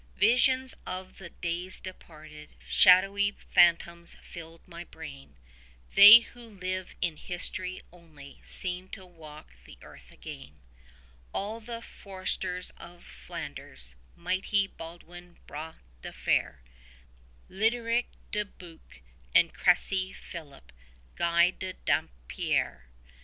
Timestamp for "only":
7.91-8.41